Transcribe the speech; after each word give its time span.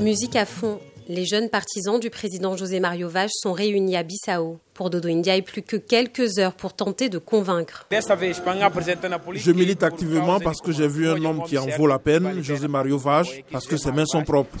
Musique 0.00 0.34
à 0.34 0.46
fond, 0.46 0.80
les 1.08 1.26
jeunes 1.26 1.50
partisans 1.50 2.00
du 2.00 2.08
président 2.08 2.56
José 2.56 2.80
Mario 2.80 3.10
Vage 3.10 3.32
sont 3.34 3.52
réunis 3.52 3.96
à 3.98 4.02
Bissau. 4.02 4.58
Pour 4.80 4.88
Dodo 4.88 5.10
India, 5.10 5.36
il 5.36 5.42
plus 5.42 5.60
que 5.60 5.76
quelques 5.76 6.38
heures 6.38 6.54
pour 6.54 6.72
tenter 6.72 7.10
de 7.10 7.18
convaincre. 7.18 7.86
Je 7.90 9.52
milite 9.52 9.82
activement 9.82 10.40
parce 10.40 10.62
que 10.62 10.72
j'ai 10.72 10.88
vu 10.88 11.06
un 11.06 11.22
homme 11.22 11.42
qui 11.42 11.58
en 11.58 11.66
vaut 11.66 11.86
la 11.86 11.98
peine, 11.98 12.42
José 12.42 12.66
Mario 12.66 12.96
Vage, 12.96 13.44
parce 13.52 13.66
que 13.66 13.76
ses 13.76 13.92
mains 13.92 14.06
sont 14.06 14.24
propres. 14.24 14.56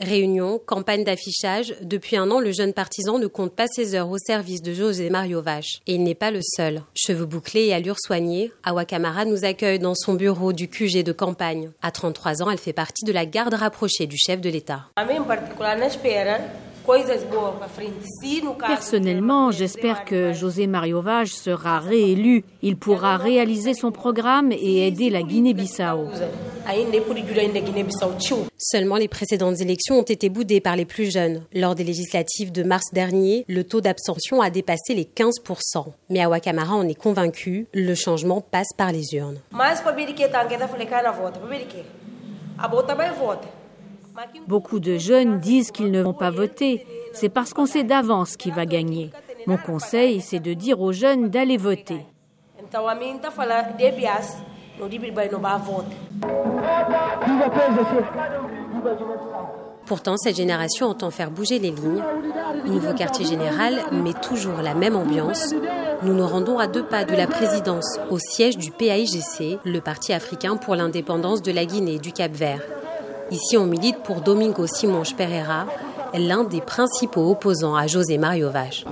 Réunion, 0.00 0.60
campagne 0.66 1.04
d'affichage. 1.04 1.76
Depuis 1.82 2.16
un 2.16 2.28
an, 2.32 2.40
le 2.40 2.50
jeune 2.50 2.72
partisan 2.72 3.20
ne 3.20 3.28
compte 3.28 3.54
pas 3.54 3.68
ses 3.68 3.94
heures 3.94 4.10
au 4.10 4.18
service 4.18 4.60
de 4.60 4.74
José 4.74 5.08
Mario 5.08 5.40
Vage. 5.40 5.80
Et 5.86 5.94
il 5.94 6.02
n'est 6.02 6.16
pas 6.16 6.32
le 6.32 6.40
seul. 6.42 6.82
Cheveux 6.96 7.26
bouclés 7.26 7.66
et 7.66 7.74
allure 7.74 8.00
soignée, 8.00 8.50
Awa 8.64 8.84
Kamara 8.84 9.24
nous 9.24 9.44
accueille 9.44 9.78
dans 9.78 9.94
son 9.94 10.14
bureau 10.14 10.52
du 10.52 10.66
QG 10.66 11.04
de 11.04 11.12
campagne. 11.12 11.70
À 11.80 11.92
33 11.92 12.42
ans, 12.42 12.50
elle 12.50 12.58
fait 12.58 12.72
partie 12.72 13.04
de 13.04 13.12
la 13.12 13.24
garde 13.24 13.54
rapprochée 13.54 14.08
du 14.08 14.16
chef 14.18 14.40
de 14.40 14.50
l'État. 14.50 14.86
Personnellement, 18.66 19.50
j'espère 19.50 20.04
que 20.04 20.32
José 20.32 20.66
Mario 20.66 21.00
Vage 21.00 21.32
sera 21.32 21.78
réélu. 21.78 22.44
Il 22.62 22.76
pourra 22.76 23.16
réaliser 23.16 23.72
son 23.72 23.90
programme 23.90 24.52
et 24.52 24.86
aider 24.86 25.08
la 25.08 25.22
Guinée-Bissau. 25.22 26.08
Seulement 28.58 28.96
les 28.96 29.08
précédentes 29.08 29.60
élections 29.60 29.98
ont 29.98 30.02
été 30.02 30.28
boudées 30.28 30.60
par 30.60 30.76
les 30.76 30.84
plus 30.84 31.10
jeunes. 31.10 31.42
Lors 31.54 31.74
des 31.74 31.84
législatives 31.84 32.52
de 32.52 32.62
mars 32.62 32.92
dernier, 32.92 33.44
le 33.48 33.64
taux 33.64 33.80
d'abstention 33.80 34.42
a 34.42 34.50
dépassé 34.50 34.94
les 34.94 35.04
15%. 35.04 35.86
Mais 36.10 36.22
Awa 36.22 36.40
Kamara 36.40 36.74
en 36.74 36.86
est 36.86 36.94
convaincu, 36.94 37.66
le 37.72 37.94
changement 37.94 38.40
passe 38.40 38.72
par 38.76 38.92
les 38.92 39.14
urnes. 39.14 39.38
Beaucoup 44.46 44.78
de 44.78 44.96
jeunes 44.96 45.38
disent 45.38 45.70
qu'ils 45.70 45.90
ne 45.90 46.02
vont 46.02 46.12
pas 46.12 46.30
voter. 46.30 46.86
C'est 47.12 47.28
parce 47.28 47.52
qu'on 47.52 47.66
sait 47.66 47.84
d'avance 47.84 48.36
qui 48.36 48.50
va 48.50 48.66
gagner. 48.66 49.10
Mon 49.46 49.56
conseil, 49.56 50.20
c'est 50.20 50.40
de 50.40 50.52
dire 50.52 50.80
aux 50.80 50.92
jeunes 50.92 51.28
d'aller 51.28 51.56
voter. 51.56 52.00
Pourtant, 59.86 60.16
cette 60.16 60.36
génération 60.36 60.86
entend 60.86 61.10
faire 61.10 61.30
bouger 61.30 61.58
les 61.58 61.70
lignes. 61.70 62.02
Nouveau 62.66 62.94
quartier 62.94 63.26
général, 63.26 63.80
mais 63.92 64.14
toujours 64.14 64.62
la 64.62 64.74
même 64.74 64.96
ambiance. 64.96 65.54
Nous 66.02 66.14
nous 66.14 66.26
rendons 66.26 66.58
à 66.58 66.66
deux 66.66 66.84
pas 66.84 67.04
de 67.04 67.14
la 67.14 67.26
présidence, 67.26 67.98
au 68.10 68.18
siège 68.18 68.56
du 68.56 68.70
PAIGC, 68.70 69.58
le 69.64 69.80
Parti 69.80 70.12
africain 70.12 70.56
pour 70.56 70.74
l'indépendance 70.74 71.42
de 71.42 71.52
la 71.52 71.64
Guinée 71.64 71.94
et 71.94 71.98
du 71.98 72.12
Cap-Vert. 72.12 72.62
Ici, 73.34 73.56
on 73.56 73.66
milite 73.66 73.98
pour 74.04 74.20
Domingo 74.20 74.64
Simon 74.68 75.02
Pereira, 75.16 75.66
l'un 76.16 76.44
des 76.44 76.60
principaux 76.60 77.32
opposants 77.32 77.74
à 77.74 77.88
José 77.88 78.16
Mario 78.16 78.48
Vage. 78.48 78.84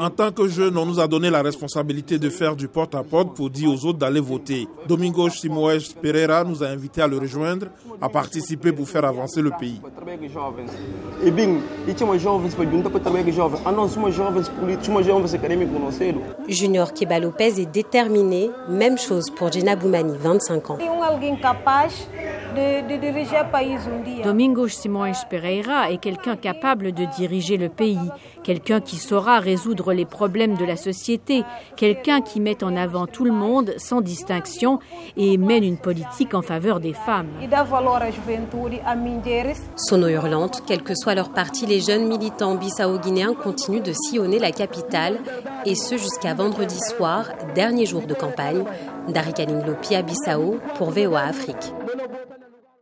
En 0.00 0.10
tant 0.10 0.32
que 0.32 0.48
jeune, 0.48 0.76
on 0.76 0.86
nous 0.86 1.00
a 1.00 1.06
donné 1.06 1.30
la 1.30 1.42
responsabilité 1.42 2.18
de 2.18 2.30
faire 2.30 2.56
du 2.56 2.68
porte-à-porte 2.68 3.36
pour 3.36 3.50
dire 3.50 3.70
aux 3.70 3.84
autres 3.86 3.98
d'aller 3.98 4.20
voter. 4.20 4.66
Domingo 4.88 5.28
Simoes 5.28 5.94
Pereira 6.00 6.44
nous 6.44 6.62
a 6.62 6.68
invités 6.68 7.02
à 7.02 7.06
le 7.06 7.18
rejoindre, 7.18 7.66
à 8.00 8.08
participer 8.08 8.72
pour 8.72 8.88
faire 8.88 9.04
avancer 9.04 9.42
le 9.42 9.50
pays. 9.58 9.80
Junior 16.48 16.92
Keba 16.92 17.20
Lopez 17.20 17.60
est 17.60 17.72
déterminé. 17.72 18.50
Même 18.68 18.98
chose 18.98 19.30
pour 19.30 19.52
Gina 19.52 19.76
Boumani, 19.76 20.14
25 20.18 20.70
ans. 20.70 20.78
Domingo 24.24 24.68
Simões 24.68 25.12
Pereira 25.28 25.90
est 25.90 25.98
quelqu'un 25.98 26.36
capable 26.36 26.92
de 26.92 27.04
diriger 27.04 27.56
le 27.56 27.68
pays, 27.68 27.98
quelqu'un 28.42 28.80
qui 28.80 28.96
saura 28.96 29.38
résoudre 29.38 29.92
les 29.92 30.04
problèmes 30.04 30.56
de 30.56 30.64
la 30.64 30.76
société, 30.76 31.44
quelqu'un 31.76 32.20
qui 32.20 32.40
met 32.40 32.62
en 32.64 32.76
avant 32.76 33.06
tout 33.06 33.24
le 33.24 33.32
monde 33.32 33.74
sans 33.76 34.00
distinction 34.00 34.78
et 35.16 35.36
mène 35.38 35.64
une 35.64 35.78
politique 35.78 36.34
en 36.34 36.42
faveur 36.42 36.80
des 36.80 36.92
femmes. 36.92 37.28
Sono 39.76 40.08
hurlante, 40.08 40.62
quel 40.66 40.82
que 40.82 40.94
soit 40.94 41.14
leur 41.14 41.32
parti, 41.32 41.66
les 41.66 41.80
jeunes 41.80 42.06
militants 42.08 42.54
bissau-guinéens 42.54 43.34
continuent 43.34 43.82
de 43.82 43.92
sillonner 43.92 44.38
la 44.38 44.52
capitale 44.52 45.18
et 45.66 45.74
ce 45.74 45.96
jusqu'à 45.96 46.34
vendredi 46.34 46.78
soir, 46.78 47.26
dernier 47.54 47.86
jour 47.86 48.02
de 48.02 48.14
campagne. 48.14 48.64
Dari 49.08 49.32
à 49.94 50.02
Bissau 50.02 50.58
pour 50.76 50.90
VOA 50.90 51.22
Afrique. 51.22 51.72